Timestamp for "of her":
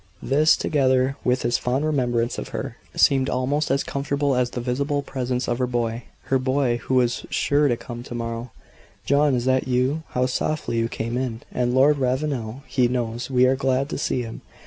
2.39-2.75, 5.47-5.67